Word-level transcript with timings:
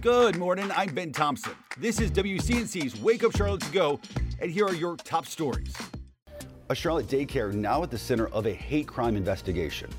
Good 0.00 0.38
morning. 0.38 0.72
I'm 0.74 0.94
Ben 0.94 1.12
Thompson. 1.12 1.52
This 1.76 2.00
is 2.00 2.10
WCNC's 2.12 2.98
Wake 3.02 3.22
Up 3.22 3.36
Charlotte 3.36 3.60
to 3.60 3.70
Go, 3.70 4.00
and 4.40 4.50
here 4.50 4.64
are 4.64 4.74
your 4.74 4.96
top 4.96 5.26
stories. 5.26 5.76
A 6.70 6.74
Charlotte 6.74 7.06
daycare 7.06 7.52
now 7.52 7.82
at 7.82 7.90
the 7.90 7.98
center 7.98 8.28
of 8.28 8.46
a 8.46 8.52
hate 8.54 8.86
crime 8.86 9.14
investigation. 9.14 9.90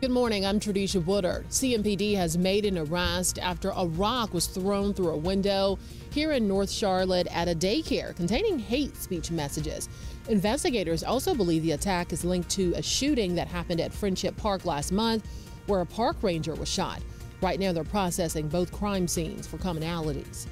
Good 0.00 0.12
morning. 0.12 0.46
I'm 0.46 0.60
Tradisha 0.60 1.04
Woodard. 1.04 1.48
CMPD 1.48 2.14
has 2.14 2.38
made 2.38 2.64
an 2.64 2.78
arrest 2.78 3.40
after 3.40 3.70
a 3.70 3.86
rock 3.86 4.32
was 4.32 4.46
thrown 4.46 4.94
through 4.94 5.10
a 5.10 5.16
window 5.16 5.76
here 6.12 6.30
in 6.30 6.46
North 6.46 6.70
Charlotte 6.70 7.26
at 7.32 7.48
a 7.48 7.56
daycare 7.56 8.14
containing 8.14 8.60
hate 8.60 8.96
speech 8.96 9.32
messages. 9.32 9.88
Investigators 10.28 11.02
also 11.02 11.34
believe 11.34 11.64
the 11.64 11.72
attack 11.72 12.12
is 12.12 12.24
linked 12.24 12.50
to 12.50 12.72
a 12.76 12.82
shooting 12.82 13.34
that 13.34 13.48
happened 13.48 13.80
at 13.80 13.92
Friendship 13.92 14.36
Park 14.36 14.64
last 14.64 14.92
month 14.92 15.28
where 15.66 15.80
a 15.80 15.86
park 15.86 16.16
ranger 16.22 16.54
was 16.54 16.68
shot. 16.68 17.02
Right 17.40 17.60
now, 17.60 17.72
they're 17.72 17.84
processing 17.84 18.48
both 18.48 18.72
crime 18.72 19.06
scenes 19.06 19.46
for 19.46 19.58
commonalities. 19.58 20.46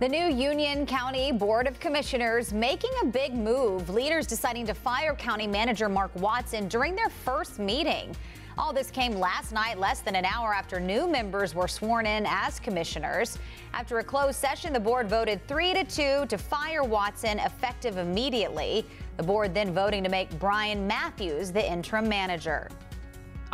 The 0.00 0.08
new 0.08 0.26
Union 0.26 0.86
County 0.86 1.30
Board 1.30 1.68
of 1.68 1.78
Commissioners 1.78 2.52
making 2.52 2.90
a 3.02 3.06
big 3.06 3.34
move. 3.34 3.88
Leaders 3.88 4.26
deciding 4.26 4.66
to 4.66 4.74
fire 4.74 5.14
County 5.14 5.46
Manager 5.46 5.88
Mark 5.88 6.10
Watson 6.16 6.66
during 6.66 6.96
their 6.96 7.10
first 7.10 7.58
meeting. 7.58 8.16
All 8.58 8.72
this 8.72 8.90
came 8.90 9.12
last 9.12 9.52
night, 9.52 9.78
less 9.78 10.00
than 10.00 10.16
an 10.16 10.24
hour 10.24 10.52
after 10.54 10.80
new 10.80 11.08
members 11.08 11.54
were 11.54 11.68
sworn 11.68 12.06
in 12.06 12.26
as 12.26 12.58
commissioners. 12.58 13.38
After 13.72 13.98
a 13.98 14.04
closed 14.04 14.38
session, 14.38 14.72
the 14.72 14.80
board 14.80 15.08
voted 15.08 15.46
3 15.46 15.72
to 15.74 15.84
2 15.84 16.26
to 16.26 16.38
fire 16.38 16.82
Watson 16.82 17.38
effective 17.38 17.98
immediately. 17.98 18.84
The 19.18 19.22
board 19.22 19.54
then 19.54 19.72
voting 19.72 20.02
to 20.04 20.10
make 20.10 20.36
Brian 20.38 20.86
Matthews 20.86 21.52
the 21.52 21.64
interim 21.64 22.08
manager. 22.08 22.68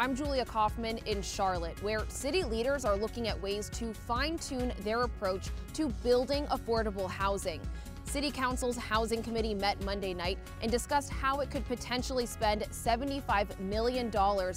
I'm 0.00 0.14
Julia 0.14 0.44
Kaufman 0.44 0.98
in 1.06 1.22
Charlotte, 1.22 1.82
where 1.82 2.04
city 2.08 2.44
leaders 2.44 2.84
are 2.84 2.94
looking 2.94 3.26
at 3.26 3.42
ways 3.42 3.68
to 3.70 3.92
fine 3.92 4.38
tune 4.38 4.72
their 4.84 5.02
approach 5.02 5.48
to 5.72 5.88
building 6.04 6.46
affordable 6.52 7.10
housing. 7.10 7.60
City 8.08 8.30
Council's 8.30 8.78
Housing 8.78 9.22
Committee 9.22 9.52
met 9.52 9.84
Monday 9.84 10.14
night 10.14 10.38
and 10.62 10.72
discussed 10.72 11.10
how 11.10 11.40
it 11.40 11.50
could 11.50 11.66
potentially 11.68 12.24
spend 12.24 12.62
$75 12.62 13.60
million 13.60 14.10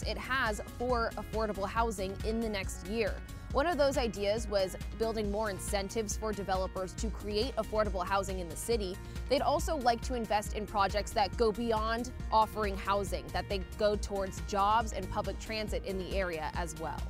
it 0.07 0.17
has 0.17 0.61
for 0.79 1.11
affordable 1.17 1.67
housing 1.67 2.15
in 2.25 2.39
the 2.39 2.47
next 2.47 2.87
year. 2.87 3.13
One 3.51 3.67
of 3.67 3.77
those 3.77 3.97
ideas 3.97 4.47
was 4.47 4.77
building 4.97 5.29
more 5.29 5.49
incentives 5.49 6.15
for 6.15 6.31
developers 6.31 6.93
to 6.93 7.09
create 7.09 7.53
affordable 7.57 8.05
housing 8.05 8.39
in 8.39 8.47
the 8.47 8.55
city. 8.55 8.95
They'd 9.27 9.41
also 9.41 9.75
like 9.75 9.99
to 10.03 10.13
invest 10.13 10.55
in 10.55 10.65
projects 10.65 11.11
that 11.11 11.35
go 11.35 11.51
beyond 11.51 12.11
offering 12.31 12.77
housing, 12.77 13.25
that 13.33 13.49
they 13.49 13.59
go 13.77 13.97
towards 13.97 14.39
jobs 14.47 14.93
and 14.93 15.09
public 15.09 15.37
transit 15.39 15.83
in 15.83 15.97
the 15.97 16.15
area 16.15 16.51
as 16.55 16.79
well. 16.79 17.01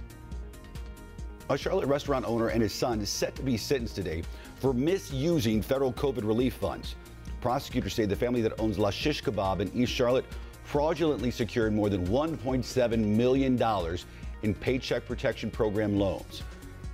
A 1.50 1.58
Charlotte 1.58 1.88
restaurant 1.88 2.26
owner 2.26 2.50
and 2.50 2.62
his 2.62 2.74
son 2.74 3.02
is 3.02 3.10
set 3.10 3.36
to 3.36 3.42
be 3.42 3.58
sentenced 3.58 3.96
today 3.96 4.24
for 4.60 4.74
misusing 4.74 5.62
federal 5.62 5.92
COVID 5.94 6.26
relief 6.26 6.54
funds. 6.54 6.96
Prosecutors 7.42 7.94
say 7.94 8.06
the 8.06 8.16
family 8.16 8.42
that 8.42 8.60
owns 8.60 8.78
La 8.78 8.90
Shish 8.90 9.24
Kebab 9.24 9.60
in 9.60 9.72
East 9.74 9.92
Charlotte 9.92 10.26
fraudulently 10.64 11.32
secured 11.32 11.74
more 11.74 11.90
than 11.90 12.08
$1.7 12.08 12.98
million 12.98 13.98
in 14.44 14.54
Paycheck 14.54 15.06
Protection 15.06 15.52
Program 15.52 15.98
loans. 15.98 16.44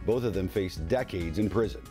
Both 0.06 0.24
of 0.24 0.34
them 0.34 0.48
face 0.48 0.78
decades 0.78 1.38
in 1.38 1.50
prison. 1.50 1.82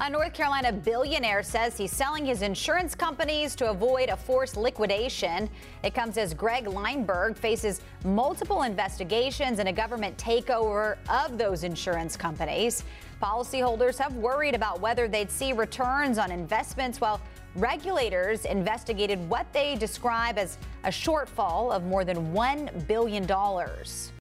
A 0.00 0.08
North 0.08 0.32
Carolina 0.32 0.70
billionaire 0.70 1.42
says 1.42 1.76
he's 1.76 1.90
selling 1.90 2.24
his 2.24 2.42
insurance 2.42 2.94
companies 2.94 3.56
to 3.56 3.68
avoid 3.70 4.10
a 4.10 4.16
forced 4.16 4.56
liquidation. 4.56 5.50
It 5.82 5.92
comes 5.92 6.16
as 6.16 6.34
Greg 6.34 6.66
Lindberg 6.66 7.36
faces 7.36 7.80
multiple 8.04 8.62
investigations 8.62 9.58
and 9.58 9.68
a 9.68 9.72
government 9.72 10.16
takeover 10.16 10.98
of 11.08 11.36
those 11.36 11.64
insurance 11.64 12.16
companies. 12.16 12.84
Policyholders 13.20 13.98
have 13.98 14.14
worried 14.14 14.54
about 14.54 14.80
whether 14.80 15.08
they'd 15.08 15.32
see 15.32 15.52
returns 15.52 16.16
on 16.16 16.30
investments 16.30 17.00
while 17.00 17.20
regulators 17.56 18.44
investigated 18.44 19.18
what 19.28 19.52
they 19.52 19.74
describe 19.74 20.38
as 20.38 20.58
a 20.84 20.90
shortfall 20.90 21.72
of 21.72 21.82
more 21.82 22.04
than 22.04 22.32
$1 22.32 22.86
billion. 22.86 23.26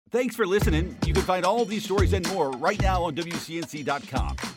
Thanks 0.09 0.35
for 0.35 0.47
listening. 0.47 0.97
You 1.06 1.13
can 1.13 1.22
find 1.22 1.46
all 1.46 1.66
these 1.66 1.84
stories 1.84 2.13
and 2.13 2.28
more 2.30 2.50
right 2.53 2.81
now 2.81 3.03
on 3.03 3.16
WCNC.com. 3.16 4.56